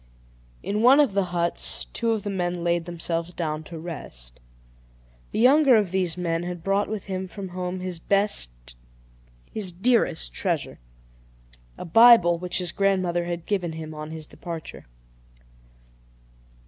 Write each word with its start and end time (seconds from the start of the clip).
In 0.63 0.81
one 0.81 0.99
of 0.99 1.13
the 1.13 1.25
huts, 1.25 1.85
two 1.93 2.09
of 2.11 2.23
the 2.23 2.31
men 2.31 2.63
laid 2.63 2.85
themselves 2.85 3.33
down 3.33 3.63
to 3.65 3.77
rest. 3.77 4.39
The 5.31 5.37
younger 5.37 5.75
of 5.75 5.91
these 5.91 6.17
men 6.17 6.41
had 6.41 6.63
brought 6.63 6.87
with 6.89 7.05
him 7.05 7.27
from 7.27 7.49
home 7.49 7.81
his 7.81 7.99
best, 7.99 8.75
his 9.53 9.71
dearest 9.71 10.33
treasure 10.33 10.79
a 11.77 11.85
Bible, 11.85 12.39
which 12.39 12.57
his 12.57 12.71
grandmother 12.71 13.25
had 13.25 13.45
given 13.45 13.73
him 13.73 13.93
on 13.93 14.09
his 14.09 14.25
departure. 14.25 14.87